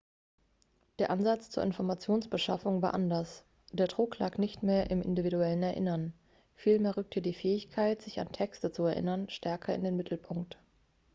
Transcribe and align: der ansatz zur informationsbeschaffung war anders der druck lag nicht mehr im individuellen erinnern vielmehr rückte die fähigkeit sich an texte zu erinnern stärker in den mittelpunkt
der 0.97 1.11
ansatz 1.11 1.51
zur 1.51 1.61
informationsbeschaffung 1.61 2.81
war 2.81 2.95
anders 2.95 3.43
der 3.71 3.85
druck 3.87 4.17
lag 4.17 4.39
nicht 4.39 4.63
mehr 4.63 4.89
im 4.89 5.03
individuellen 5.03 5.61
erinnern 5.61 6.11
vielmehr 6.55 6.97
rückte 6.97 7.21
die 7.21 7.35
fähigkeit 7.35 8.01
sich 8.01 8.19
an 8.19 8.31
texte 8.31 8.71
zu 8.71 8.83
erinnern 8.85 9.29
stärker 9.29 9.75
in 9.75 9.83
den 9.83 9.97
mittelpunkt 9.97 10.57